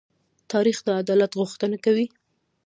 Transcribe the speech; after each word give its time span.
تاریخ 0.51 0.77
د 0.83 0.87
عدالت 1.01 1.31
غوښتنه 1.39 1.77
کوي. 1.85 2.05